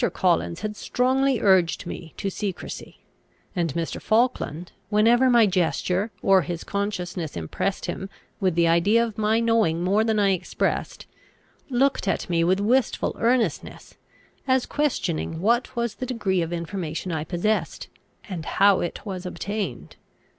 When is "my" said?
5.29-5.45, 9.19-9.39